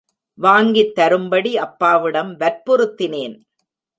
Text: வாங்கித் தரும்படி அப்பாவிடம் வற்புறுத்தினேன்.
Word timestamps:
வாங்கித் 0.39 0.95
தரும்படி 0.95 1.51
அப்பாவிடம் 1.57 2.31
வற்புறுத்தினேன். 2.39 3.35